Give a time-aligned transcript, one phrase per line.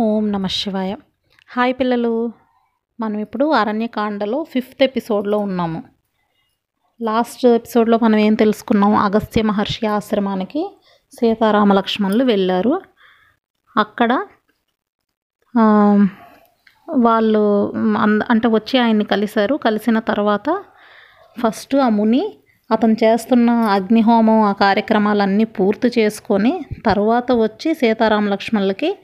[0.00, 0.96] ఓం నమ శివాయ.
[1.56, 2.32] హాయ్ పిల్లలు
[3.00, 5.82] మనం ఇప్పుడు అరణ్యకాండలో ఫిఫ్త్ ఎపిసోడ్లో ఉన్నాము.
[7.02, 8.94] లాస్ట్ ఎపిసోడ్లో మనం ఏం తెలుసుకున్నాం?
[8.94, 10.80] అగస్త్య మహర్షి ఆశ్రమానికి
[11.12, 12.82] సీతారామ లక్ష్మణులు వెళ్ళారు.
[13.76, 14.26] అక్కడ
[16.90, 19.54] వాళ్ళు అంద- అంటే వచ్చి ఆయన్ని కలిశారు.
[19.54, 20.64] కలిసిన తర్వాత
[21.38, 22.38] ఫస్ట్ ఆ ముని
[22.70, 28.98] అతను చేస్తున్న అగ్నిహోమం ఆ కార్యక్రమాలన్నీ పూర్తి చేసుకొని తర్వాత వచ్చి సీతారామ లక్ష్మణులకి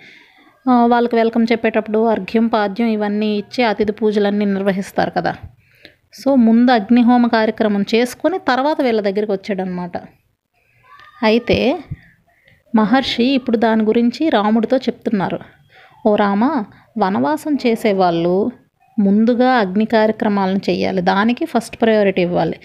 [0.67, 5.33] వాళ్ళకి వెల్కమ్ చెప్పేటప్పుడు అర్ఘ్యం పాద్యం ఇవన్నీ ఇచ్చి అతిథి పూజలన్నీ నిర్వహిస్తారు కదా.
[6.20, 9.97] సో ముందు అగ్నిహోమ కార్యక్రమం చేసుకొని తర్వాత వీళ్ళ దగ్గరికి వచ్చాడనమాట
[11.29, 11.59] అయితే
[12.74, 15.38] మహర్షి ఇప్పుడు దాని గురించి రాముడితో చెప్తున్నారు.
[16.07, 16.45] ఓ రామ
[16.98, 18.35] వనవాసం చేసేవాళ్ళు
[18.98, 22.59] ముందుగా అగ్ని కార్యక్రమాలను చేయాలి దానికి ఫస్ట్ ప్రయారిటీ ఇవ్వాలి.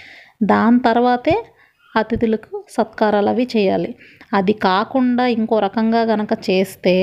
[0.44, 1.36] దాని తర్వాతే
[1.96, 3.90] అతిథులకు సత్కారాలు అవి చేయాలి
[4.34, 6.96] అది కాకుండా ఇంకో రకంగా గనక చేస్తే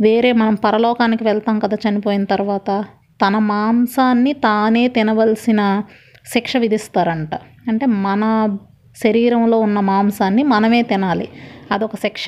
[0.00, 2.84] వేరే మనం పరలోకానికి వెళ్తాం కదా చనిపోయిన తర్వాత
[3.26, 5.82] తన మాంసాన్ని తానే తినవలసిన
[6.26, 7.34] శిక్ష విధిస్తారంట.
[7.68, 8.56] అంటే మన
[9.04, 11.28] శరీరంలో ఉన్న మాంసాన్ని మనమే తినాలి.
[11.72, 12.26] అదొక శిక్ష.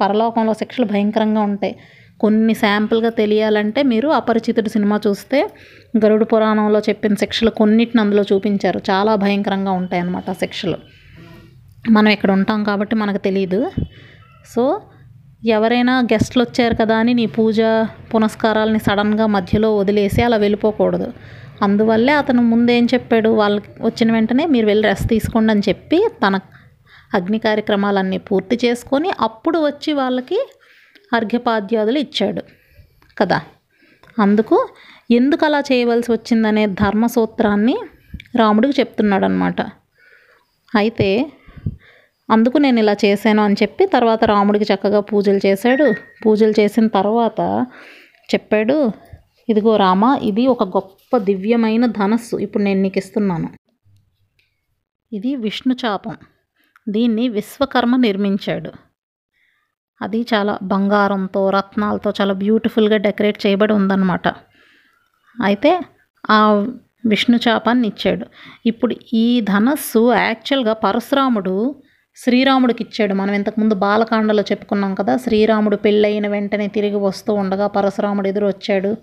[0.00, 1.78] పరలోకంలో శిక్షలు భయంకరంగా ఉంటాయి.
[2.20, 5.50] కొన్ని శాంపుల్గా తెలియాలంటే మీరు అపరిచితుడు సినిమా చూస్తే
[6.04, 8.80] గరుడు పురాణంలో చెప్పిన శిక్షలు కొన్నిటిని అందులో చూపించారు.
[8.90, 10.76] చాలా భయంకరంగా ఉంటాయి అన్నమాట శిక్షలు.
[11.90, 13.70] మనం ఇక్కడ ఉంటాం కాబట్టి మనకు తెలియదు
[14.54, 14.80] సో
[15.42, 17.60] ఎవరైనా గెస్ట్లు వచ్చారు కదా అని నీ పూజ
[18.14, 21.08] పునస్కారాలని సడన్గా మధ్యలో వదిలేసి అలా వెళ్ళిపోకూడదు.
[21.62, 23.28] అందువల్లే అతను ముందేం చెప్పాడు?
[23.28, 26.40] వాళ్ళకి వచ్చిన వెంటనే మీరు వెళ్ళి రెస్ట్ తీసుకోండి అని చెప్పి తన
[27.14, 30.38] అగ్ని కార్యక్రమాలన్నీ పూర్తి చేసుకొని అప్పుడు వచ్చి వాళ్ళకి
[31.14, 32.42] అర్ఘ్యపాద్యాదులు ఇచ్చాడు
[33.20, 33.40] కదా.
[34.20, 34.68] అందుకు
[35.10, 37.76] ఎందుకు అలా చేయవలసి వచ్చిందనే ధర్మ సూత్రాన్ని
[38.36, 39.60] రాముడికి చెప్తున్నాడు అనమాట
[40.74, 41.08] అయితే
[42.32, 45.94] అందుకు నేను ఇలా చేశాను అని చెప్పి తర్వాత రాముడికి చక్కగా పూజలు చేశాడు.
[46.26, 47.66] పూజలు చేసిన తర్వాత
[48.34, 48.92] చెప్పాడు
[49.48, 52.36] ఇదిగో రామ ఇది ఒక గొప్ప దివ్యమైన ధనస్సు.
[52.36, 53.48] ఇప్పుడు నేను నీకు ఇస్తున్నాను.
[55.12, 56.16] ఇది విష్ణు చాపం.
[56.88, 58.72] దీన్ని విశ్వకర్మ నిర్మించాడు.
[60.02, 64.28] అది చాలా బంగారంతో రత్నాలతో చాలా బ్యూటిఫుల్గా డెకరేట్ చేయబడి ఉందన్నమాట.
[65.42, 65.80] అయితే
[66.30, 66.66] ఆ
[67.06, 68.26] విష్ణు చాపాన్ని ఇచ్చాడు.
[68.66, 71.81] ఇప్పుడు ఈ ధనస్సు యాక్చువల్గా పరశురాముడు
[72.16, 78.46] శ్రీరాముడికి ఇచ్చాడు మనం ఇంతకుముందు బాలకాండలో చెప్పుకున్నాం కదా శ్రీరాముడు పెళ్ళయిన వెంటనే తిరిగి వస్తూ ఉండగా పరశురాముడు ఎదురు
[78.46, 78.96] వచ్చాడు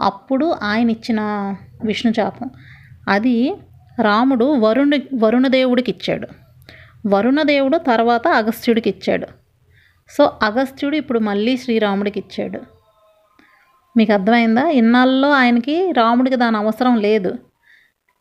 [0.00, 1.20] అప్పుడు ఆయన ఇచ్చిన
[1.84, 2.50] విష్ణు చాపం.
[3.08, 3.54] అది
[4.02, 6.28] రాముడు వరుణు వరుణదేవుడికి ఇచ్చాడు
[7.06, 9.26] వరుణదేవుడు తర్వాత అగస్త్యుడికి ఇచ్చాడు
[10.10, 12.60] సో అగస్త్యుడు ఇప్పుడు మళ్ళీ శ్రీరాముడికి ఇచ్చాడు
[13.96, 14.68] మీకు అర్థమైందా?
[14.68, 17.38] ఇన్నాళ్ళలో ఆయనకి రాముడికి దాని అవసరం లేదు.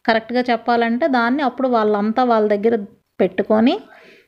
[0.05, 2.85] కరెక్ట్గా చెప్పాలంటే దాన్ని అప్పుడు వాళ్ళంతా వాళ్ళ దగ్గర
[3.21, 3.75] పెట్టుకొని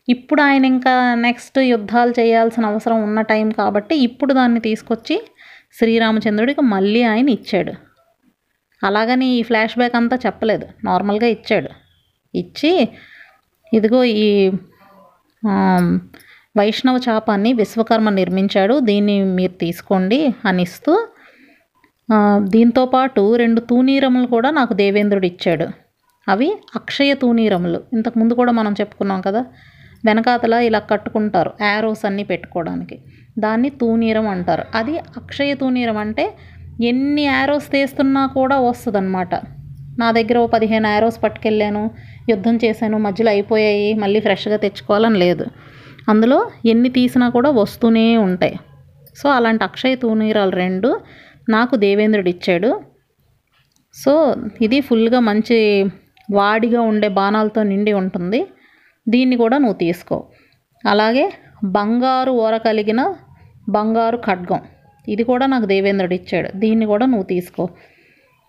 [0.07, 0.93] ఇప్పుడు ఆయన ఇంకా
[1.25, 5.17] నెక్స్ట్ యుద్ధాలు చేయాల్సిన అవసరం ఉన్న టైం కాబట్టి ఇప్పుడు దాన్ని తీసుకొచ్చి
[5.79, 7.73] శ్రీరామచంద్రుడికి మళ్ళీ ఆయన ఇచ్చాడు.
[8.81, 10.65] అలాగని ఈ ఫ్లాష్ బ్యాక్ అంతా చెప్పలేదు.
[10.87, 11.69] నార్మల్గా ఇచ్చాడు.
[12.33, 12.71] ఇచ్చి
[13.71, 14.27] ఇదిగో ఈ
[16.59, 18.75] వైష్ణవ చాపాన్ని విశ్వకర్మ నిర్మించాడు.
[18.89, 20.19] దీన్ని మీరు తీసుకోండి
[20.49, 20.93] అని ఇస్తూ
[22.53, 25.67] దీంతో పాటు రెండు తూనీరములు కూడా నాకు దేవేంద్రుడు ఇచ్చాడు.
[26.27, 29.45] అవి అక్షయ తూనీరములు ఇంతకుముందు కూడా మనం చెప్పుకున్నాం కదా
[30.05, 32.99] వెనకాతల ఇలా కట్టుకుంటారు యారోస్ అన్నీ పెట్టుకోవడానికి.
[33.39, 34.63] దాన్ని తూనీరం అంటారు.
[34.75, 36.33] అది అక్షయ తూనీరం అంటే
[36.83, 39.35] ఎన్ని యారోస్ తీస్తున్నా కూడా వస్తుందన్నమాట.
[39.99, 41.91] నా దగ్గర ఓ పదిహేను యారోస్ పట్టుకెళ్ళాను
[42.29, 45.45] యుద్ధం చేశాను మధ్యలో అయిపోయాయి మళ్ళీ ఫ్రెష్గా తెచ్చుకోవాలని లేదు.
[46.09, 48.59] అందులో ఎన్ని తీసినా కూడా వస్తూనే ఉంటాయి.
[49.17, 50.99] సో అలాంటి అక్షయ తూనీరాలు రెండు
[51.49, 52.81] నాకు దేవేంద్రుడు ఇచ్చాడు.
[53.93, 55.85] సో ఇది ఫుల్గా మంచి
[56.31, 58.41] వాడిగా ఉండే బాణాలతో నిండి ఉంటుంది.
[59.07, 60.17] దీన్ని కూడా నువ్వు తీసుకో.
[60.83, 61.25] అలాగే
[61.77, 63.01] బంగారు ఓర కలిగిన
[63.69, 64.61] బంగారు ఖడ్గం.
[65.07, 66.49] ఇది కూడా నాకు దేవేంద్రుడు ఇచ్చాడు.
[66.55, 67.63] దీన్ని కూడా నువ్వు తీసుకో.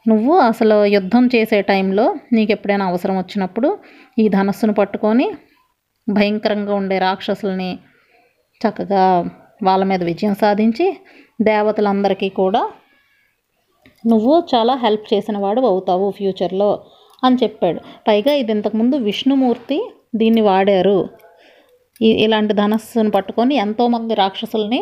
[0.07, 3.69] నువ్వు అసలు యుద్ధం చేసే టైంలో నీకు ఎప్పుడైనా అవసరం వచ్చినప్పుడు
[4.19, 5.27] ఈ ధనస్సును పట్టుకొని
[6.09, 7.71] భయంకరంగా ఉండే రాక్షసుల్ని
[8.61, 9.05] చక్కగా
[9.63, 10.87] వాళ్ళ మీద విజయం సాధించి
[11.41, 12.63] దేవతలందరికీ కూడా
[14.05, 16.71] నువ్వు చాలా హెల్ప్ చేసిన వాడు అవుతావు ఫ్యూచర్లో.
[17.23, 17.81] అని చెప్పాడు.
[18.09, 19.79] పైగా ఇది ఇంతకుముందు విష్ణుమూర్తి
[20.21, 20.99] దీన్ని వాడారు.
[22.25, 24.81] ఇలాంటి ధనస్సును పట్టుకొని ఎంతోమంది రాక్షసుల్ని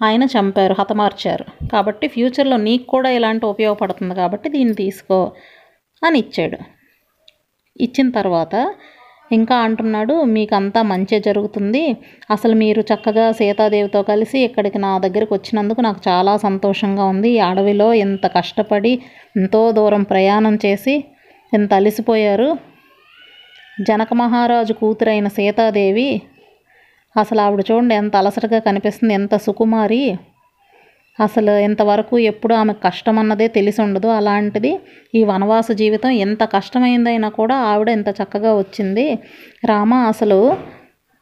[0.00, 1.44] ఆయన చంపారు హతమార్చారు.
[1.72, 5.18] కాబట్టి ఫ్యూచర్లో నీకు కూడా ఇలాంటి ఉపయోగపడుతుంది కాబట్టి దీన్ని తీసుకో
[6.02, 6.58] అని ఇచ్చాడు.
[7.76, 8.54] ఇచ్చిన తర్వాత
[9.30, 11.82] ఇంకా అంటున్నాడు మీకు అంతా మంచి జరుగుతుంది.
[12.30, 17.30] అసలు మీరు చక్కగా సీతాదేవితో కలిసి ఇక్కడికి నా దగ్గరికి వచ్చినందుకు నాకు చాలా సంతోషంగా ఉంది.
[17.36, 18.92] ఈ అడవిలో ఇంత కష్టపడి
[19.36, 20.94] ఎంతో దూరం ప్రయాణం చేసి
[21.52, 22.48] ఎంత అలసిపోయారు?
[23.88, 26.08] జనక మహారాజు కూతురైన సీతాదేవి
[27.16, 30.02] అసలు ఆవిడ చూడండి ఎంత అలసటగా కనిపిస్తుంది ఎంత సుకుమారి.
[31.18, 34.08] అసలు ఇంతవరకు ఎప్పుడు ఆమె కష్టం అన్నదే తెలిసి ఉండదు.
[34.18, 34.72] అలాంటిది
[35.18, 39.06] ఈ వనవాస జీవితం ఎంత కష్టమైందైనా కూడా ఆవిడ ఎంత చక్కగా వచ్చింది.
[39.70, 40.38] రామ అసలు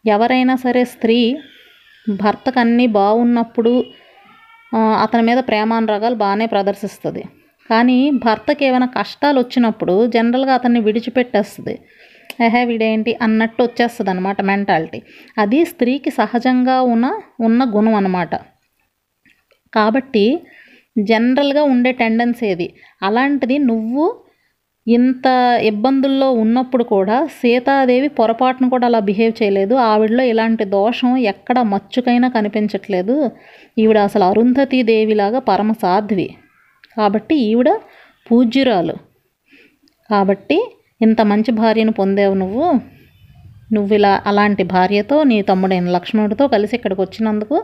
[0.05, 1.19] ఎవరైనా సరే స్త్రీ
[2.07, 3.73] భర్తకు అన్నీ బాగున్నప్పుడు
[5.05, 7.23] అతని మీద ప్రేమానురాగాలు బాగానే ప్రదర్శిస్తుంది.
[7.71, 11.79] కానీ భర్తకి ఏమైనా కష్టాలు వచ్చినప్పుడు జనరల్గా అతన్ని విడిచిపెట్టేస్తుంది.
[12.43, 15.03] ఏహే వీడేంటి అన్నట్టు వచ్చేస్తుంది అనమాట మెంటాలిటీ.
[15.39, 18.35] అది స్త్రీకి సహజంగా ఉన్న ఉన్న గుణం అన్నమాట.
[19.75, 20.41] కాబట్టి
[20.99, 22.75] జనరల్గా ఉండే టెండెన్సీ ఏది?
[23.03, 24.15] అలాంటిది నువ్వు
[24.89, 25.27] ఇంత
[25.63, 29.75] ఇబ్బందుల్లో ఉన్నప్పుడు కూడా సీతాదేవి పొరపాటును కూడా అలా బిహేవ్ చేయలేదు.
[29.75, 33.31] ఆవిడలో ఇలాంటి దోషం ఎక్కడ మచ్చుకైనా కనిపించట్లేదు.
[33.79, 36.35] ఈవిడ అసలు అరుంధతీ దేవిలాగా పరమ సాధ్వి.
[36.97, 37.71] కాబట్టి ఈవిడ
[38.27, 38.95] పూజ్యురాలు.
[40.11, 40.59] కాబట్టి
[41.03, 42.67] ఇంత మంచి భార్యను పొందావు నువ్వు.
[43.73, 47.57] నువ్వు ఇలా అలాంటి భార్యతో నీ తమ్ముడైన లక్ష్మణుడితో కలిసి ఇక్కడికి వచ్చినందుకు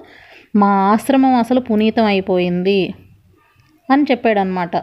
[0.56, 2.94] మా ఆశ్రమం అసలు పునీతం అయిపోయింది
[3.88, 4.76] అని చెప్పాడనమాట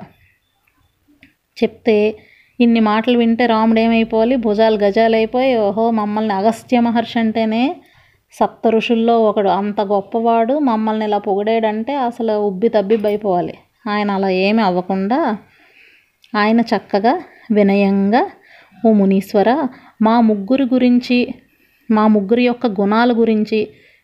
[1.57, 1.97] చెప్తే
[2.59, 4.35] ఇన్ని మాటలు వింటే రాముడు ఏమైపోవాలి?
[4.35, 7.75] భుజాలు గజాలు అయిపోయి ఓహో మమ్మల్ని అగస్త్య మహర్షి అంటేనే
[8.39, 10.59] సప్త ఋషుల్లో ఒకడు అంత గొప్పవాడు.
[10.59, 13.55] మమ్మల్ని ఇలా పొగిడాడంటే అసలు ఉబ్బి తబ్బిబ్బైపోవాలి.
[13.89, 15.19] ఆయన అలా ఏమీ అవ్వకుండా
[16.33, 17.13] ఆయన చక్కగా
[17.51, 18.23] వినయంగా
[18.85, 19.49] ఓ మునీశ్వర
[20.01, 21.17] మా ముగ్గురు గురించి
[21.89, 23.59] మా ముగ్గురి యొక్క గుణాల గురించి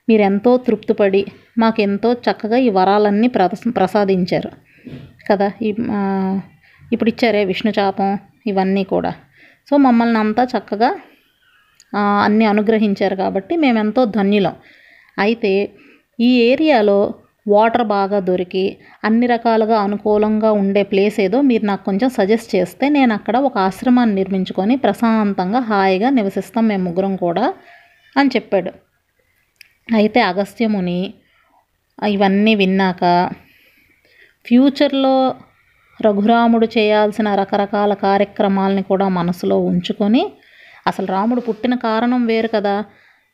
[0.08, 1.22] మీరు ఎంతో తృప్తిపడి
[1.58, 4.50] మాకెంతో చక్కగా ఈ వరాలన్నీ ప్రద ప్రసాదించారు.
[5.30, 5.48] కదా
[6.94, 8.10] ఇప్పుడు ఇచ్చారే విష్ణు చాపం
[8.48, 9.12] ఇవన్నీ కూడా.
[9.68, 10.90] సో మమ్మల్ని అంతా చక్కగా
[12.26, 14.56] అన్నీ అనుగ్రహించారు కాబట్టి మేమెంతో ధన్యులం.
[15.18, 15.52] అయితే
[16.20, 17.00] ఈ ఏరియాలో
[17.46, 18.64] వాటర్ బాగా దొరికి
[19.04, 24.16] అన్ని రకాలుగా అనుకూలంగా ఉండే ప్లేస్ ఏదో మీరు నాకు కొంచెం సజెస్ట్ చేస్తే నేను అక్కడ ఒక ఆశ్రమాన్ని
[24.16, 27.46] నిర్మించుకొని ప్రశాంతంగా హాయిగా నివసిస్తాం మేము ముగ్గురం కూడా
[28.16, 28.72] అని చెప్పాడు.
[29.94, 31.00] అయితే అగస్త్యముని
[32.08, 33.04] ఇవన్నీ విన్నాక
[34.46, 35.16] ఫ్యూచర్లో
[36.00, 40.24] రఘురాముడు చేయాల్సిన రకరకాల కార్యక్రమాలని కూడా మనసులో ఉంచుకొని
[40.88, 42.76] అసలు రాముడు పుట్టిన కారణం వేరు కదా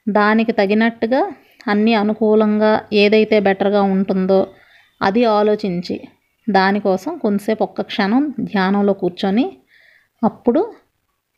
[0.08, 1.22] దానికి తగినట్టుగా
[1.68, 4.48] అన్నీ అనుకూలంగా ఏదైతే బెటర్గా ఉంటుందో
[5.02, 5.96] అది ఆలోచించి
[6.50, 9.58] దానికోసం కొంతసేపు ఒక్క క్షణం ధ్యానంలో కూర్చొని
[10.24, 10.74] అప్పుడు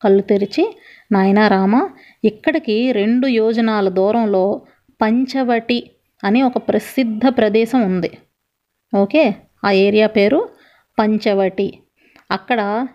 [0.04, 0.76] కళ్ళు తెరిచి
[1.12, 1.90] నాయనా రామ
[2.24, 4.62] ఇక్కడికి రెండు యోజనాల దూరంలో
[5.02, 5.92] పంచవటి
[6.24, 8.12] అని ఒక ప్రసిద్ధ ప్రదేశం ఉంది.
[8.96, 9.36] ఓకే?
[9.66, 10.50] ఆ ఏరియా పేరు
[11.00, 11.80] పంచవటి.
[12.32, 12.88] అక్కడ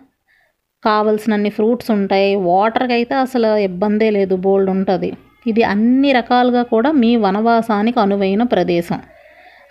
[0.85, 2.35] కావలసినన్ని ఫ్రూట్స్ ఉంటాయి.
[2.35, 5.13] వాటర్కి అయితే అసలు ఇబ్బందే లేదు బోల్డ్ ఉంటుంది.
[5.47, 8.99] ఇది అన్ని రకాలుగా కూడా మీ వనవాసానికి అనువైన ప్రదేశం.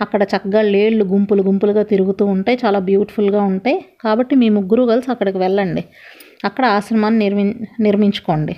[0.00, 3.84] అక్కడ చక్కగా లేళ్ళు గుంపులు గుంపులుగా తిరుగుతూ ఉంటాయి చాలా బ్యూటిఫుల్గా ఉంటాయి.
[4.00, 5.84] కాబట్టి మీ ముగ్గురు కలిసి అక్కడికి వెళ్ళండి.
[6.44, 8.56] అక్కడ ఆశ్రమాన్ని నిర్మి నిర్మించుకోండి.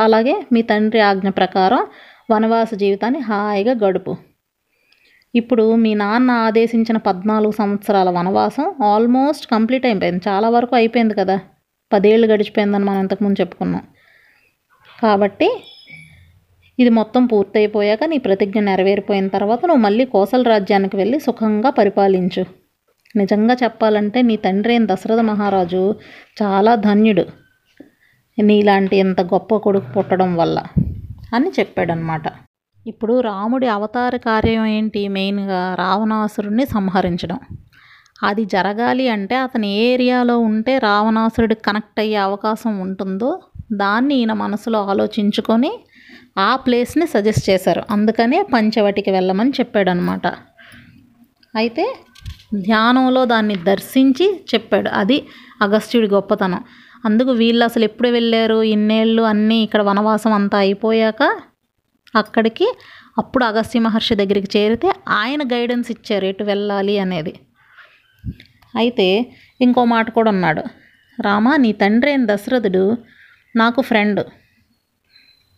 [0.00, 1.86] అలాగే మీ తండ్రి ఆజ్ఞ ప్రకారం
[2.30, 4.16] వనవాస జీవితాన్ని హాయిగా గడుపు.
[5.34, 10.22] ఇప్పుడు మీ నాన్న ఆదేశించిన పద్నాలుగు సంవత్సరాల వనవాసం ఆల్మోస్ట్ కంప్లీట్ అయిపోయింది.
[10.28, 11.40] చాలా వరకు అయిపోయింది కదా.
[11.92, 13.82] పదేళ్ళు గడిచిపోయిందని మనం ఇంతకుముందు చెప్పుకున్నాం.
[15.02, 15.71] కాబట్టి
[16.82, 22.44] ఇది మొత్తం పూర్తయిపోయాక నీ ప్రతిజ్ఞ నెరవేరిపోయిన తర్వాత నువ్వు మళ్ళీ కోసల రాజ్యానికి వెళ్ళి సుఖంగా పరిపాలించు.
[23.16, 25.82] నిజంగా చెప్పాలంటే నీ తండ్రి అయిన దశరథ మహారాజు
[26.40, 27.24] చాలా ధన్యుడు.
[28.38, 30.58] నీలాంటి ఇంత గొప్ప కొడుకు పుట్టడం వల్ల
[31.34, 32.26] అని చెప్పాడనమాట
[32.86, 35.02] ఇప్పుడు రాముడి అవతార కార్యం ఏంటి?
[35.08, 37.38] మెయిన్గా రావణాసురుడిని సంహరించడం.
[38.22, 43.30] అది జరగాలి అంటే అతని ఏరియాలో ఉంటే రావణాసురుడికి కనెక్ట్ అయ్యే అవకాశం ఉంటుందో
[43.74, 45.72] దాన్ని ఈయన మనసులో ఆలోచించుకొని
[46.38, 47.82] ఆ ప్లేస్ని సజెస్ట్ చేశారు.
[47.90, 50.26] అందుకనే పంచవటికి వెళ్ళమని చెప్పాడనమాట.
[51.54, 51.96] అయితే
[52.54, 54.88] ధ్యానంలో దాన్ని దర్శించి చెప్పాడు.
[54.88, 55.24] అది
[55.62, 56.64] అగస్త్యుడి గొప్పతనం.
[57.04, 58.62] అందుకు వీళ్ళు అసలు ఎప్పుడు వెళ్ళారు?
[58.62, 61.22] ఇన్నేళ్ళు అన్నీ ఇక్కడ వనవాసం అంతా అయిపోయాక
[62.14, 62.66] అక్కడికి
[63.18, 67.34] అప్పుడు అగస్త్య మహర్షి దగ్గరికి చేరితే ఆయన గైడెన్స్ ఇచ్చారు ఎటు వెళ్ళాలి అనేది.
[68.76, 70.62] అయితే ఇంకో మాట కూడా ఉన్నాడు
[71.20, 72.96] రామా నీ తండ్రి అయిన దశరథుడు
[73.56, 74.24] నాకు ఫ్రెండ్.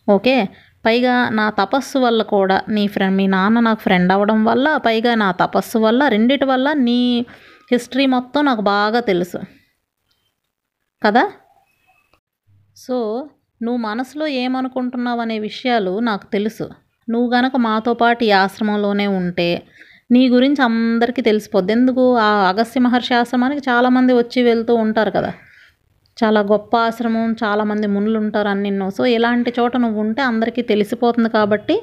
[0.09, 0.49] ఓకే?
[0.85, 5.31] పైగా నా తపస్సు వల్ల కూడా నీ ఫ్రెండ్ మీ నాన్న నాకు ఫ్రెండ్ అవ్వడం వల్ల పైగా నా
[5.31, 7.25] తపస్సు వల్ల రెండిటి వల్ల నీ
[7.71, 9.37] హిస్టరీ మొత్తం నాకు బాగా తెలుసు.
[11.03, 11.31] కదా?
[12.75, 13.29] సో
[13.63, 16.69] నువ్వు మనసులో ఏమనుకుంటున్నావు అనే విషయాలు నాకు తెలుసు.
[17.09, 19.63] నువ్వు గనక మాతో పాటు ఈ ఆశ్రమంలోనే ఉంటే
[20.11, 21.71] నీ గురించి అందరికీ తెలిసిపోద్ది.
[21.71, 22.17] ఎందుకు?
[22.17, 25.33] ఆ అగస్త్య మహర్షి ఆశ్రమానికి చాలామంది వచ్చి వెళ్తూ ఉంటారు కదా.
[26.17, 31.75] చాలా గొప్ప ఆశ్రమం చాలామంది మునులు ఉంటారు అన్నిన్నో సో ఇలాంటి చోట నువ్వు ఉంటే అందరికీ తెలిసిపోతుంది కాబట్టి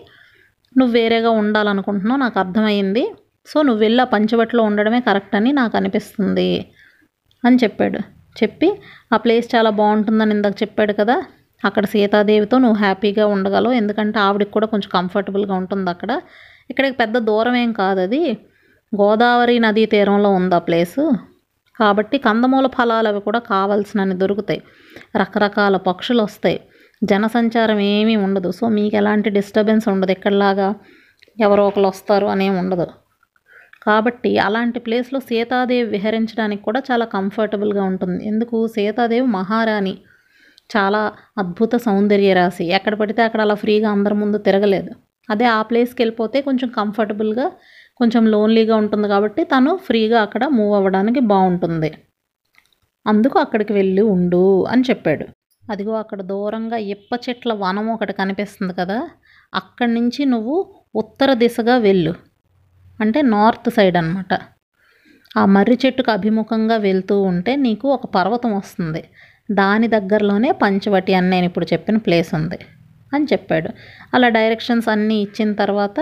[0.78, 3.04] నువ్వు వేరేగా ఉండాలనుకుంటున్నావు నాకు అర్థమైంది.
[3.46, 6.50] సో నువ్వు వెళ్ళి ఆ పంచవటిలో ఉండడమే కరెక్ట్ అని నాకు అనిపిస్తుంది
[7.44, 8.00] అని చెప్పాడు.
[8.42, 8.68] చెప్పి
[9.14, 11.16] ఆ ప్లేస్ చాలా బాగుంటుందని ఇందాక చెప్పాడు కదా
[11.64, 13.72] అక్కడ సీతాదేవితో నువ్వు హ్యాపీగా ఉండగలవు.
[13.72, 16.12] ఎందుకంటే ఆవిడకి కూడా కొంచెం కంఫర్టబుల్గా ఉంటుంది అక్కడ.
[16.70, 18.22] ఇక్కడికి పెద్ద దూరం ఏం కాదు అది.
[18.92, 21.02] గోదావరి నదీ తీరంలో ఉంది ఆ ప్లేసు.
[21.78, 24.62] కాబట్టి కందమూల ఫలాలు అవి కూడా కావాల్సినవి దొరుకుతాయి.
[25.16, 26.60] రకరకాల పక్షులు వస్తాయి.
[27.04, 28.50] జనసంచారం ఏమీ ఉండదు.
[28.50, 30.12] సో మీకు ఎలాంటి డిస్టర్బెన్స్ ఉండదు.
[30.12, 30.74] ఇక్కడలాగా
[31.40, 32.86] ఎవరో ఒకరు వస్తారు అనేమి ఉండదు.
[33.82, 38.26] కాబట్టి అలాంటి ప్లేస్లో సీతాదేవి విహరించడానికి కూడా చాలా కంఫర్టబుల్గా ఉంటుంది.
[38.28, 38.66] ఎందుకు?
[38.66, 39.98] సీతాదేవి మహారాణి.
[40.76, 42.64] చాలా అద్భుత సౌందర్య రాశి.
[42.64, 44.90] ఎక్కడ పడితే అక్కడ అలా ఫ్రీగా అందరి ముందు తిరగలేదు.
[45.30, 47.50] అదే ఆ ప్లేస్కి వెళ్ళిపోతే కొంచెం కంఫర్టబుల్గా
[48.02, 51.90] కొంచెం లోన్లీగా ఉంటుంది కాబట్టి తను ఫ్రీగా అక్కడ మూవ్ అవ్వడానికి బాగుంటుంది.
[53.06, 55.24] అందుకు అక్కడికి వెళ్ళి ఉండు అని చెప్పాడు.
[55.64, 58.98] అదిగో అక్కడ దూరంగా ఇప్ప చెట్ల వనం ఒకటి కనిపిస్తుంది కదా
[59.52, 60.56] అక్కడి నుంచి నువ్వు
[60.94, 62.12] ఉత్తర దిశగా వెళ్ళు.
[63.00, 64.32] అంటే నార్త్ సైడ్ అనమాట
[65.36, 69.02] ఆ మర్రి చెట్టుకు అభిముఖంగా వెళ్తూ ఉంటే నీకు ఒక పర్వతం వస్తుంది.
[69.50, 72.58] దాని దగ్గరలోనే పంచవటి అని నేను ఇప్పుడు చెప్పిన ప్లేస్ ఉంది
[73.14, 73.70] అని చెప్పాడు.
[74.14, 75.98] అలా డైరెక్షన్స్ అన్నీ ఇచ్చిన తర్వాత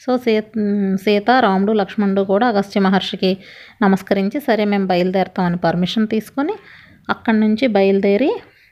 [0.00, 0.44] సో సీత
[0.94, 3.30] సీత రాముడు లక్ష్మణుడు కూడా అగస్త్య మహర్షికి
[3.82, 6.54] నమస్కరించి సరే మేము బయలుదేరుతామని పర్మిషన్ తీసుకొని
[7.10, 8.30] అక్కడి నుంచి బయలుదేరి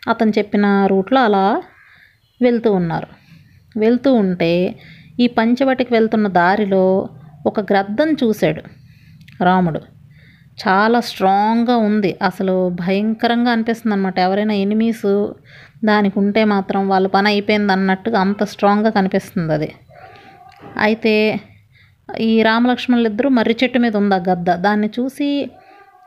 [0.08, 1.62] అతను చెప్పిన రూట్లో అలా
[2.42, 3.06] వెళ్తూ ఉన్నారు.
[3.76, 4.76] వెళ్తూ ఉంటే
[5.20, 7.08] ఈ పంచవటికి వెళ్తున్న దారిలో
[7.46, 8.62] ఒక గ్రద్దం చూశాడు
[9.44, 9.80] రాముడు.
[10.66, 12.18] చాలా స్ట్రాంగ్గా ఉంది.
[12.22, 15.06] అసలు భయంకరంగా అనిపిస్తుంది అనమాట ఎవరైనా ఎనిమీస్
[15.84, 19.70] దానికి ఉంటే మాత్రం వాళ్ళ పని అయిపోయింది అన్నట్టుగా అంత స్ట్రాంగ్గా కనిపిస్తుంది అది.
[20.86, 21.14] అయితే
[22.28, 24.50] ఈ రామలక్ష్మణులు ఇద్దరు మర్రి చెట్టు మీద ఉంది ఆ గద్ద.
[24.66, 25.28] దాన్ని చూసి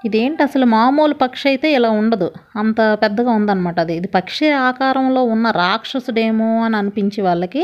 [0.04, 2.28] ఇదేంటి అసలు మామూలు పక్షి అయితే ఇలా ఉండదు.
[2.56, 3.94] అంత పెద్దగా ఉందన్నమాట అది.
[4.00, 7.64] ఇది పక్షి ఆకారంలో ఉన్న రాక్షసుడేమో అని అనిపించి వాళ్ళకి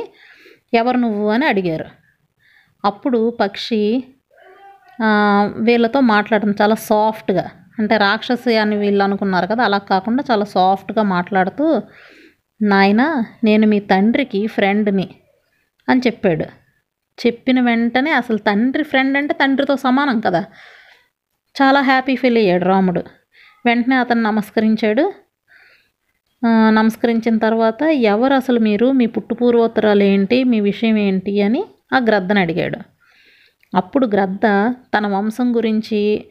[0.74, 1.88] ఎవరు నువ్వు అని అడిగారు.
[2.84, 3.84] అప్పుడు పక్షి
[5.68, 7.46] వీళ్ళతో మాట్లాడడం చాలా సాఫ్ట్గా
[7.80, 11.68] అంటే రాక్షసి అని వీళ్ళు అనుకున్నారు కదా అలా కాకుండా చాలా సాఫ్ట్గా మాట్లాడుతూ
[12.62, 13.04] నాయన
[13.44, 15.08] నేను మీ తండ్రికి ఫ్రెండ్ని
[15.88, 16.46] అని చెప్పాడు.
[17.26, 20.46] చెప్పిన వెంటనే అసలు తండ్రి ఫ్రెండ్ అంటే తండ్రితో సమానం కదా.
[21.62, 23.04] చాలా హ్యాపీ ఫీల్ అయ్యాడు రాముడు.
[23.66, 25.14] వెంటనే అతను నమస్కరించాడు.
[26.70, 28.92] నమస్కరించిన తర్వాత ఎవరు అసలు మీరు?
[28.92, 30.44] మీ పుట్టుపూర్వోత్తరాలు ఏంటి?
[30.44, 31.42] మీ విషయం ఏంటి?
[31.42, 32.78] అని ఆ గ్రద్దను అడిగాడు.
[33.78, 36.26] అప్పుడు గ్రద్ద తన వంశం గురించి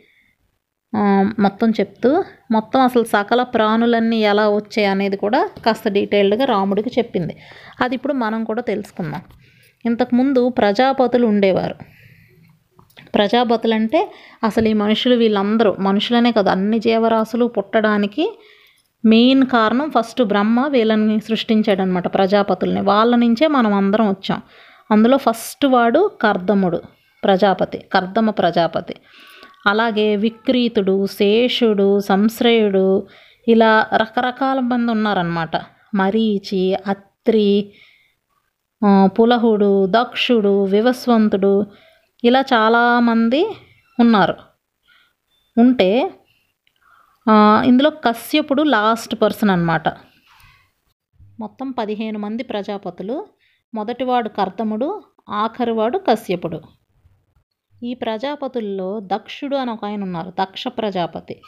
[1.39, 4.87] మొత్తం చెప్తూ మొత్తం అసలు సకల ప్రాణులన్నీ ఎలా వచ్చాయి?
[4.87, 7.37] అనేది కూడా కాస్త డీటెయిల్డ్గా రాముడికి చెప్పింది.
[7.81, 9.23] అది ఇప్పుడు మనం కూడా తెలుసుకుందాం.
[9.87, 11.75] ఇంతకుముందు ప్రజాపతులు ఉండేవారు.
[13.15, 14.13] ప్రజాపతులు అంటే
[14.45, 15.77] అసలు ఈ మనుషులు వీళ్ళందరూ.
[15.79, 18.39] మనుషులనే కదా అన్ని జీవరాశులు పుట్టడానికి
[19.05, 22.81] మెయిన్ కారణం ఫస్ట్ బ్రహ్మ వీళ్ళని సృష్టించాడనమాట ప్రజాపతుల్ని.
[22.81, 24.43] వాళ్ళ నుంచే మనం అందరం వచ్చాం.
[24.91, 26.83] అందులో ఫస్ట్ వాడు కర్దముడు
[27.25, 28.95] ప్రజాపతి కర్దమ ప్రజాపతి.
[29.67, 33.07] అలాగే విక్రీతుడు శేషుడు సంశ్రయుడు
[33.49, 35.51] ఇలా రకరకాల మంది ఉన్నారనమాట.
[35.95, 37.73] మరీచి అత్రి
[39.07, 41.67] పులహుడు దక్షుడు వివస్వంతుడు
[42.25, 43.57] ఇలా చాలామంది
[44.01, 44.35] ఉన్నారు.
[45.59, 46.11] ఉంటే
[47.65, 49.89] ఇందులో కశ్యపుడు లాస్ట్ పర్సన్ అన్నమాట.
[51.41, 53.27] మొత్తం పదిహేను మంది ప్రజాపతులు.
[53.75, 56.61] మొదటివాడు కర్తముడు ఆఖరివాడు కశ్యపుడు.
[57.83, 61.43] ఈ ప్రజాపతుల్లో దక్షుడు అని ఒక ఆయన ఉన్నారు దక్ష ప్రజాపతి.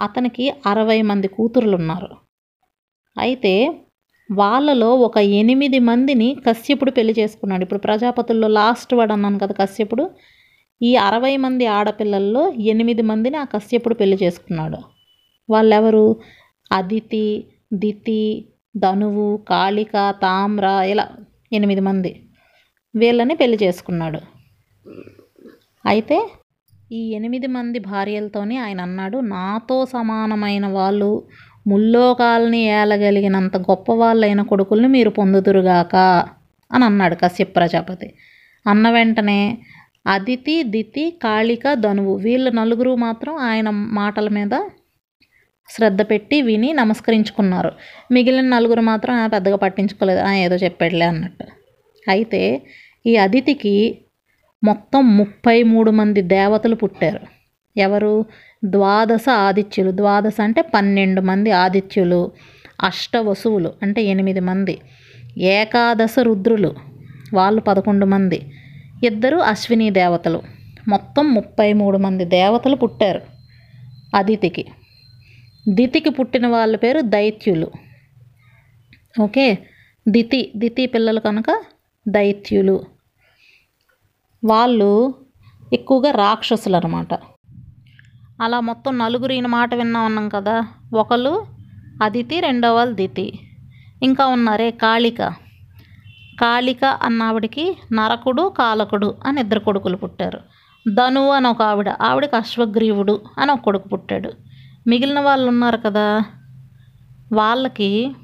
[0.00, 2.08] అతనికి అరవై మంది కూతురులు ఉన్నారు.
[3.18, 3.84] అయితే
[4.30, 7.62] వాళ్ళలో ఒక ఎనిమిది మందిని కశ్యపుడు పెళ్ళి చేసుకున్నాడు.
[7.62, 10.10] ఇప్పుడు ప్రజాపతుల్లో లాస్ట్ వాడు అన్నాను కదా కశ్యపుడు.
[10.82, 14.78] ఈ అరవై మంది ఆడపిల్లల్లో ఎనిమిది మందిని ఆ కశ్యపుడు పెళ్ళి చేసుకున్నాడు.
[15.50, 16.16] వాళ్ళెవరు?
[16.72, 21.08] అదితి దితి ధనువు కాళిక తామ్ర ఇలా
[21.52, 22.22] ఎనిమిది మంది
[22.96, 24.20] వీళ్ళని పెళ్ళి చేసుకున్నాడు.
[25.86, 26.30] అయితే
[26.92, 31.22] ఈ ఎనిమిది మంది భార్యలతోనే ఆయన అన్నాడు నాతో సమానమైన వాళ్ళు
[31.66, 35.94] ముల్లోకాల్ని ఏలగలిగినంత గొప్ప వాళ్ళైన కొడుకుల్ని మీరు పొందుదురుగాక
[36.70, 38.08] అని అన్నాడు కశ్యప్ ప్రజాపతి.
[38.66, 39.40] అన్న వెంటనే
[40.06, 44.54] అదితి దితి కాళిక ధనువు వీళ్ళు నలుగురు మాత్రం ఆయన మాటల మీద
[45.68, 47.72] శ్రద్ధ పెట్టి విని నమస్కరించుకున్నారు.
[48.12, 50.20] మిగిలిన నలుగురు మాత్రం "ఆ, పెద్దగా పట్టించుకోలేదు.
[50.20, 51.44] "ఆ, ఏదో చెప్పాడులే అన్నట్టు.
[52.06, 52.42] అయితే
[53.06, 53.74] ఈ అదితికి
[54.62, 57.20] మొత్తం ముప్పై మూడు మంది దేవతలు పుట్టారు.
[57.76, 58.14] ఎవరు?
[58.64, 59.90] ద్వాదశ ఆదిత్యులు.
[59.90, 62.30] ద్వాదశ అంటే పన్నెండు మంది ఆదిత్యులు.
[62.82, 64.78] అష్టవసువులు అంటే ఎనిమిది మంది.
[65.38, 66.74] ఏకాదశ రుద్రులు
[67.34, 68.52] వాళ్ళు పదకొండు మంది.
[69.06, 70.42] ఇద్దరు అశ్విని దేవతలు.
[70.88, 73.20] మొత్తం ముప్పై మూడు మంది దేవతలు పుట్టారు
[74.16, 74.64] అదితికి.
[75.68, 77.70] దితికి పుట్టిన వాళ్ళ పేరు దైత్యులు.
[79.20, 79.58] ఓకే?
[80.08, 81.62] దితి దితి పిల్లలు కనుక
[82.08, 82.84] దైత్యులు.
[84.44, 85.14] వాళ్ళు
[85.72, 87.14] ఎక్కువగా రాక్షసులు అనమాట
[88.42, 90.66] అలా మొత్తం నలుగురు ఈయన మాట విన్నాం అన్నాం కదా.
[90.94, 91.46] ఒకళ్ళు
[92.02, 93.40] అదితి రెండో వాళ్ళు దితి.
[94.02, 94.70] ఇంకా ఉన్నారే.
[94.70, 95.22] కాళిక.
[96.40, 100.40] కాళిక అన్నావిడికి నరకుడు కాలకుడు అని ఇద్దరు కొడుకులు పుట్టారు.
[100.94, 101.88] ధను అని ఒక ఆవిడ.
[101.88, 104.32] ఆవిడకి అశ్వగ్రీవుడు అని ఒక కొడుకు పుట్టాడు.
[104.86, 106.22] మిగిలిన వాళ్ళు ఉన్నారు కదా.
[107.32, 108.16] వాళ్ళకి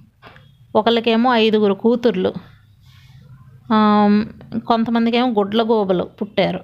[0.77, 2.33] ఒకళ్ళకేమో ఐదుగురు కూతుర్లు.
[4.59, 6.61] కొంతమందికి ఏమో గుడ్ల గోబలు పుట్టారు.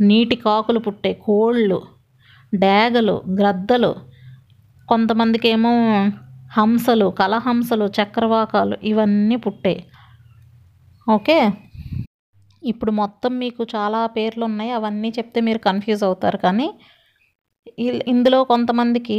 [0.00, 1.97] నీటి కాకులు పుట్టే కోళ్ళు.
[2.52, 3.90] డేగలు గ్రద్దలు
[4.88, 5.72] కొంతమందికి ఏమో
[6.52, 9.80] హంసలు కలహంసలు చక్రవాకాలు ఇవన్నీ పుట్టాయి
[11.06, 11.36] ఓకే?
[12.62, 16.68] ఇప్పుడు మొత్తం మీకు చాలా పేర్లు ఉన్నాయి అవన్నీ చెప్తే మీరు కన్ఫ్యూజ్ అవుతారు కానీ
[17.78, 19.18] ఇల్- ఇందులో కొంతమందికి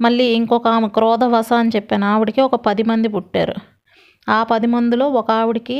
[0.00, 2.06] మళ్ళీ ఇంకొక ఆమె క్రోధవశ అని చెప్పాను.
[2.06, 3.54] ఆవిడకి ఒక పది మంది పుట్టారు.
[4.26, 5.78] ఆ పది మందిలో ఒక ఆవిడకి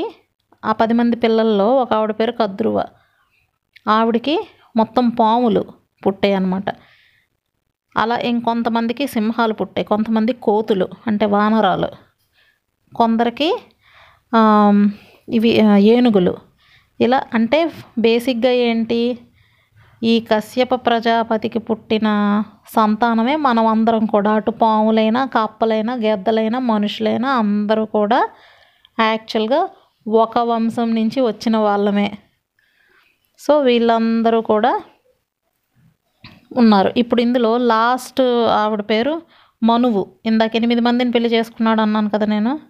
[0.63, 2.79] ఆ పది మంది పిల్లల్లో ఒక ఆవిడ పేరు కద్రువ.
[3.89, 4.37] ఆవిడకి
[4.77, 5.63] మొత్తం పాములు
[6.07, 6.69] పుట్టాయి అన్నమాట
[7.99, 9.87] అలా ఇంకొంతమందికి సింహాలు పుట్టాయి.
[9.93, 11.89] కొంతమంది కోతులు అంటే వానరాలు.
[12.97, 13.49] కొందరికి
[15.29, 15.51] ఇవి
[15.95, 16.35] ఏనుగులు.
[17.01, 17.59] ఇలా అంటే
[17.99, 19.01] బేసిక్గా ఏంటి?
[20.03, 22.09] ఈ కశ్యప ప్రజాపతికి పుట్టిన
[22.77, 24.31] సంతానమే మనం అందరం కూడా.
[24.39, 28.21] అటు పాములైనా కప్పలైనా గెద్దలైనా మనుషులైనా అందరూ కూడా
[29.01, 29.61] యాక్చువల్గా
[30.07, 32.09] ఒక వంశం నుంచి వచ్చిన వాళ్ళమే.
[33.41, 34.73] సో వీళ్ళందరూ కూడా
[36.57, 36.93] ఉన్నారు.
[36.97, 39.23] ఇప్పుడు ఇందులో లాస్ట్ ఆవిడ పేరు
[39.63, 40.07] మనువు.
[40.27, 42.61] ఇందాక ఎనిమిది మందిని పెళ్ళి చేసుకున్నాడు అన్నాను కదా నేను.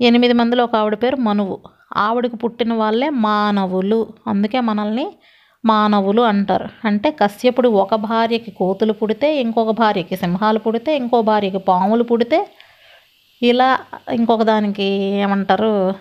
[0.00, 1.60] ఎనిమిది మందిలో ఒక ఆవిడ పేరు మనువు.
[1.96, 4.06] ఆవిడకు పుట్టిన వాళ్ళే మానవులు.
[4.26, 5.12] అందుకే మనల్ని
[5.64, 6.68] మానవులు అంటారు.
[6.84, 12.48] అంటే కశ్యపుడు ఒక భార్యకి కోతులు పుడితే ఇంకొక భార్యకి సింహాలు పుడితే ఇంకో భార్యకి పాములు పుడితే
[13.42, 13.78] ఇలా
[14.12, 14.82] ఇంకొక దానికి
[15.24, 15.94] ఏమంటారు?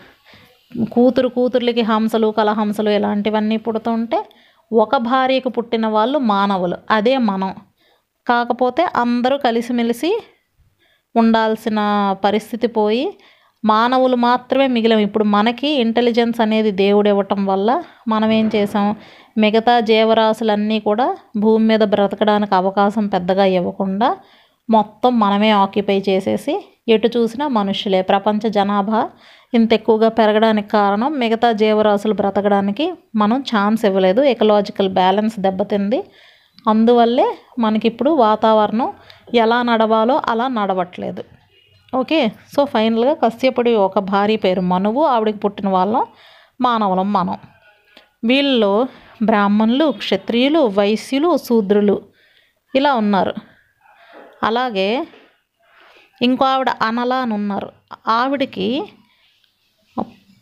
[0.92, 4.26] కూతురు కూతుర్లకి హంసలు కలహంసలు ఇలాంటివన్నీ పుడుతుంటే
[4.74, 6.78] ఒక భార్యకు పుట్టిన వాళ్ళు మానవులు.
[6.92, 7.56] అదే మనం.
[8.28, 10.24] కాకపోతే అందరూ కలిసిమెలిసి
[11.16, 11.80] ఉండాల్సిన
[12.24, 13.18] పరిస్థితి పోయి
[13.66, 15.00] మానవులు మాత్రమే మిగిలాం.
[15.00, 18.96] ఇప్పుడు మనకి ఇంటెలిజెన్స్ అనేది దేవుడు ఇవ్వటం వల్ల మనం ఏం చేసాం?
[19.38, 24.18] మిగతా జీవరాశులన్నీ కూడా భూమి మీద బ్రతకడానికి అవకాశం పెద్దగా ఇవ్వకుండా
[24.70, 28.02] మొత్తం మనమే ఆక్యుపై చేసేసి ఎటు చూసినా మనుషులే.
[28.02, 29.10] ప్రపంచ జనాభా
[29.54, 34.22] ఇంత ఎక్కువగా పెరగడానికి కారణం మిగతా జీవరాశులు బ్రతకడానికి మనం ఛాన్స్ ఇవ్వలేదు.
[34.22, 36.04] ఎకలాజికల్ బ్యాలెన్స్ దెబ్బతింది.
[36.70, 38.94] అందువల్లే మనకిప్పుడు వాతావరణం
[39.34, 41.24] ఎలా నడవాలో అలా నడవట్లేదు.
[41.96, 42.28] ఓకే?
[42.28, 44.62] సో ఫైనల్గా కశ్యపుడి ఒక భార్య పేరు.
[44.62, 46.06] మనువు ఆవిడకి పుట్టిన వాళ్ళం
[46.62, 47.38] మానవులం మనం.
[48.26, 48.88] వీళ్ళలో
[49.24, 52.02] బ్రాహ్మణులు క్షత్రియులు వైశ్యులు శూద్రులు
[52.76, 53.34] ఇలా ఉన్నారు.
[54.44, 55.08] అలాగే
[56.22, 57.70] ఇంకో ఆవిడ అనలా అని ఉన్నారు.
[58.08, 58.86] ఆవిడకి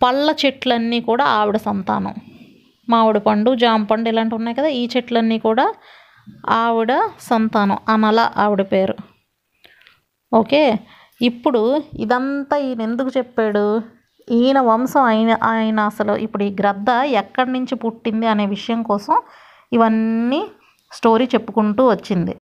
[0.04, 2.16] పళ్ళ చెట్లన్నీ కూడా ఆవిడ సంతానం.
[2.90, 5.74] మామిడి పండు జామ పండు ఇలాంటివి ఉన్నాయి కదా ఈ చెట్లన్నీ కూడా
[6.50, 7.78] ఆవిడ సంతానం.
[7.90, 8.96] అనల ఆవిడ పేరు.
[10.34, 10.80] ఓకే?
[11.22, 11.62] ఇప్పుడు
[12.00, 13.82] ఇదంతా ఈయన ఎందుకు చెప్పాడు?
[14.30, 19.16] ఈయన వంశం ఆయన ఆయన అసలు ఇప్పుడు ఈ గ్రద్ద ఎక్కడి నుంచి పుట్టింది అనే విషయం కోసం
[19.74, 20.42] ఇవన్నీ
[20.92, 22.36] స్టోరీ చెప్పుకుంటూ వచ్చింది.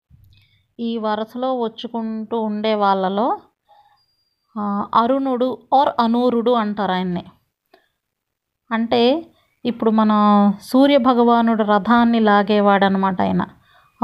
[0.79, 3.27] ఈ వరుసలో వచ్చుకుంటూ ఉండే వాళ్ళలో
[4.95, 7.23] అరుణుడు ఆర్ అనూరుడు అంటారు ఆయన్ని.
[8.71, 9.25] అంటే
[9.65, 10.11] ఇప్పుడు మన
[10.61, 13.45] సూర్య భగవానుడు రథాన్ని లాగేవాడనమాట ఆయన.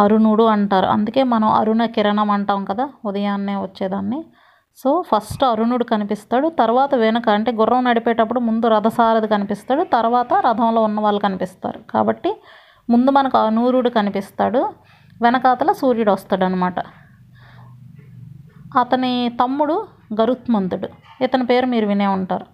[0.01, 0.85] అరుణుడు అంటారు.
[0.85, 4.25] అందుకే మనం అరుణ కిరణం అంటాం కదా ఉదయాన్నే వచ్చేదాన్ని.
[4.75, 10.99] సో ఫస్ట్ అరుణుడు కనిపిస్తాడు తర్వాత వెనక అంటే గుర్రం నడిపేటప్పుడు ముందు రథసారథి కనిపిస్తాడు తర్వాత రథంలో ఉన్న
[10.99, 11.79] వాళ్ళు కనిపిస్తారు.
[11.91, 12.41] కాబట్టి
[12.89, 14.69] ముందు మనకు అనూరుడు కనిపిస్తాడు
[15.21, 16.79] వెనకాతల సూర్యుడు వస్తాడు అనమాట
[18.79, 19.87] అతని తమ్ముడు
[20.21, 20.87] గరుత్మంతుడు.
[21.23, 22.52] ఇతని పేరు మీరు వినే ఉంటారు.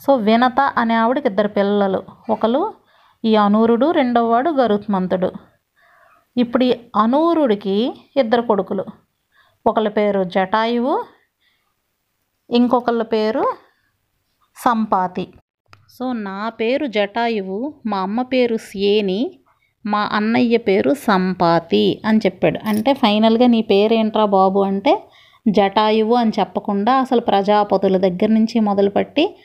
[0.00, 2.02] సో వినత అనే ఆవిడకి ఇద్దరు పిల్లలు.
[2.30, 2.74] ఒకరు
[3.24, 5.32] ఈ అనూరుడు రెండవ వాడు గరుత్మంతుడు.
[6.36, 8.84] ఇప్పుడు ఈ అనూరుడికి ఇద్దరు కొడుకులు.
[9.66, 11.04] ఒకళ్ళ పేరు జటాయువు
[12.50, 13.44] ఇంకొకళ్ళ పేరు
[14.56, 15.28] సంపాతి.
[15.98, 19.40] సో నా పేరు జటాయువు మా అమ్మ పేరు సేని
[19.86, 22.58] మా అన్నయ్య పేరు సంపాతి అని చెప్పాడు.
[22.68, 25.10] అంటే ఫైనల్గా నీ పేరేంట్రా బాబు అంటే
[25.48, 29.36] జటాయువు అని చెప్పకుండా అసలు ప్రజాపతుల దగ్గర నుంచి మొదలుపెట్టి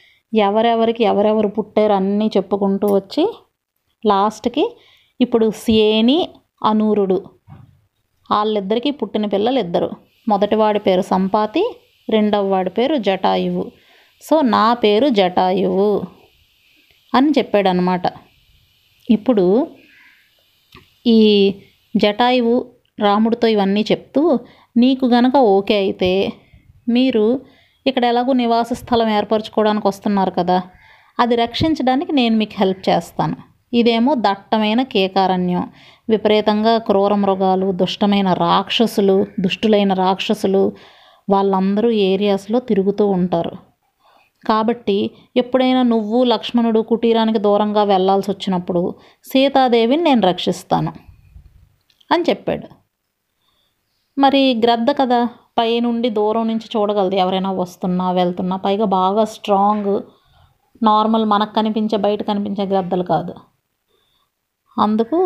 [0.44, 3.24] ఎవరెవరికి ఎవరెవరు పుట్టారు అన్నీ చెప్పుకుంటూ వచ్చి
[4.04, 4.66] లాస్ట్కి
[5.20, 6.20] ఇప్పుడు సేని
[6.64, 7.18] అనూరుడు.
[8.30, 9.90] వాళ్ళిద్దరికీ పుట్టిన పిల్లలు ఇద్దరు
[10.28, 11.64] మొదటివాడి పేరు సంపాతి
[12.08, 13.66] రెండవ వాడి పేరు జటాయువు.
[14.24, 15.90] సో నా పేరు జటాయువు
[17.14, 18.06] అని చెప్పాడనమాట
[19.10, 19.46] ఇప్పుడు
[21.08, 21.20] ఈ
[21.96, 22.56] జటాయువు
[23.00, 24.22] రాముడితో ఇవన్నీ చెప్తూ
[24.78, 26.12] నీకు గనక ఓకే అయితే
[26.88, 27.26] మీరు
[27.86, 30.62] ఇక్కడ ఎలాగో నివాస స్థలం ఏర్పరచుకోవడానికి వస్తున్నారు కదా
[31.20, 33.38] అది రక్షించడానికి నేను మీకు హెల్ప్ చేస్తాను.
[33.74, 35.64] ఇదేమో దట్టమైన కేకారణ్యం.
[36.10, 40.64] విపరీతంగా క్రూర మృగాలు దుష్టమైన రాక్షసులు దుష్టులైన రాక్షసులు
[41.30, 43.54] వాళ్ళందరూ ఏరియాస్లో తిరుగుతూ ఉంటారు.
[44.48, 50.92] కాబట్టి ఎప్పుడైనా నువ్వు లక్ష్మణుడు కుటీరానికి దూరంగా వెళ్ళాల్సి వచ్చినప్పుడు సీతాదేవిని నేను రక్షిస్తాను
[52.12, 52.68] అని చెప్పాడు.
[54.18, 58.56] మరి గ్రద్ద కదా పై నుండి దూరం నుంచి చూడగలదు ఎవరైనా వస్తున్నా వెళ్తున్నా.
[58.58, 59.92] పైగా బాగా స్ట్రాంగ్
[60.82, 63.34] నార్మల్ మనకు కనిపించే బయట కనిపించే గ్రద్దలు కాదు.
[64.78, 65.20] అందుకు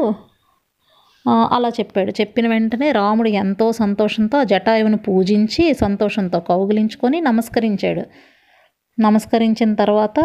[1.55, 2.11] అలా చెప్పాడు.
[2.19, 8.03] చెప్పిన వెంటనే రాముడు ఎంతో సంతోషంతో ఆ జటాయువుని పూజించి సంతోషంతో కౌగిలించుకొని నమస్కరించాడు.
[8.97, 10.19] నమస్కరించిన తర్వాత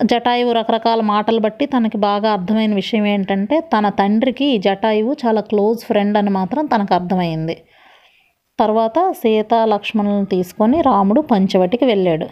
[0.00, 6.18] జటాయువు రకరకాల మాటలు బట్టి తనకి బాగా అర్థమైన విషయం ఏంటంటే తన తండ్రికి జటాయువు చాలా క్లోజ్ ఫ్రెండ్
[6.18, 7.56] అని మాత్రం తనకు అర్థమైంది.
[8.60, 12.28] తర్వాత సీత లక్ష్మణులను తీసుకొని రాముడు పంచవటికి వెళ్ళాడు.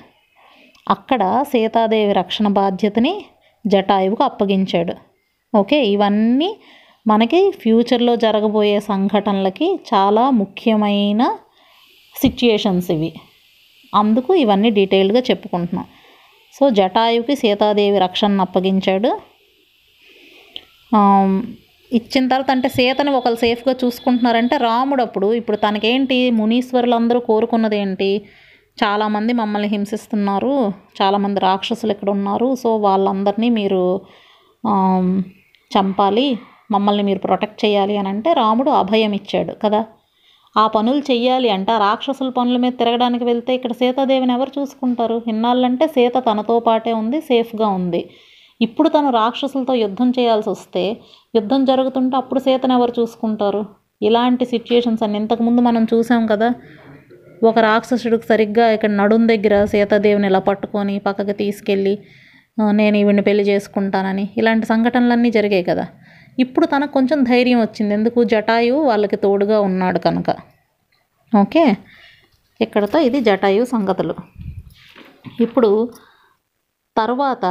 [0.91, 3.25] అక్కడ సీతాదేవి రక్షణ బాధ్యతని
[3.67, 4.95] జటాయువుకు అప్పగించాడు.
[5.57, 6.57] ఓకే ఇవన్నీ
[7.07, 11.23] మనకి ఫ్యూచర్లో జరగబోయే సంఘటనలకి చాలా ముఖ్యమైన
[12.23, 13.13] సిచ్యుయేషన్స్ ఇవి.
[13.95, 15.87] అందుకు ఇవన్నీ డీటెయిల్డ్గా చెప్పుకుంటున్నాం.
[16.57, 19.11] సో జటాయుకి సీతాదేవి రక్షణను అప్పగించాడు.
[21.93, 25.29] ఇచ్చిన తర్వాత అంటే సీతని ఒకరు సేఫ్గా చూసుకుంటున్నారంటే రాముడు అప్పుడు.
[25.41, 26.19] ఇప్పుడు తనకేంటి?
[26.31, 28.11] మునీశ్వరులు అందరూ కోరుకున్నది ఏంటి?
[28.85, 30.55] చాలామంది మమ్మల్ని హింసిస్తున్నారు.
[31.03, 32.49] చాలామంది రాక్షసులు ఇక్కడ ఉన్నారు.
[32.55, 33.83] సో వాళ్ళందరినీ మీరు
[35.71, 36.27] చంపాలి.
[36.71, 39.81] మమ్మల్ని మీరు ప్రొటెక్ట్ చేయాలి అని అంటే రాముడు అభయం ఇచ్చాడు కదా.
[40.57, 41.73] ఆ పనులు చెయ్యాలి అంటే.
[41.79, 45.17] రాక్షసుల పనుల మీద తిరగడానికి వెళ్తే ఇక్కడ సీతాదేవిని ఎవరు చూసుకుంటారు?
[45.29, 48.01] ఇన్నాళ్ళంటే సీత తనతో పాటే ఉంది సేఫ్గా ఉంది.
[48.61, 50.85] ఇప్పుడు తను రాక్షసులతో యుద్ధం చేయాల్సి వస్తే
[51.37, 53.63] యుద్ధం జరుగుతుంటే అప్పుడు సీతను ఎవరు చూసుకుంటారు?
[54.03, 55.19] ఇలాంటి సిచ్యుయేషన్స్ అన్ని.
[55.19, 56.49] ఇంతకుముందు మనం చూసాం కదా
[57.45, 61.95] ఒక రాక్షసుడికి సరిగ్గా ఇక్కడ నడుం దగ్గర సీతాదేవిని ఇలా పట్టుకొని పక్కకి తీసుకెళ్ళి
[62.73, 64.25] నేను ఈవిడ్ని పెళ్ళి చేసుకుంటానని.
[64.41, 65.85] ఇలాంటి సంఘటనలన్నీ జరిగాయి కదా.
[66.39, 67.93] ఇప్పుడు తనకు కొంచెం ధైర్యం వచ్చింది.
[67.95, 68.25] ఎందుకు?
[68.25, 70.31] జటాయు వాళ్ళకి తోడుగా ఉన్నాడు కనుక.
[71.33, 71.65] ఓకే?
[72.61, 74.15] ఇక్కడతో ఇది జటాయు సంగతులు.
[75.41, 75.71] ఇప్పుడు
[76.97, 77.45] తర్వాత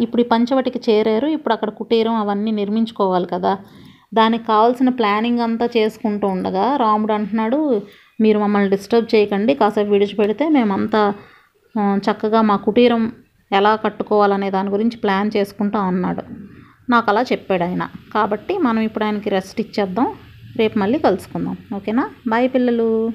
[0.00, 1.26] ఇప్పుడు ఈ పంచవటికి చేరారు.
[1.26, 3.52] ఇప్పుడు అక్కడ కుటీరం అవన్నీ నిర్మించుకోవాలి కదా.
[4.14, 7.58] దానికి కావాల్సిన ప్లానింగ్ అంతా చేసుకుంటూ ఉండగా రాముడు అంటున్నాడు
[8.20, 9.54] మీరు మమ్మల్ని డిస్టర్బ్ చేయకండి.
[9.54, 11.02] కాసేపు విడిచిపెడితే మేమంతా
[12.06, 13.02] చక్కగా మా కుటీరం
[13.52, 16.22] ఎలా కట్టుకోవాలనే దాని గురించి ప్లాన్ చేసుకుంటా ఉన్నాడు
[16.90, 17.90] నాకు అలా చెప్పాడు ఆయన.
[18.14, 20.14] కాబట్టి మనం ఇప్పుడు ఆయనకి రెస్ట్ ఇచ్చేద్దాం.
[20.56, 21.56] రేపు మళ్ళీ కలుసుకుందాం.
[21.74, 22.10] ఓకేనా?
[22.28, 23.12] బాయ్ పిల్లలు.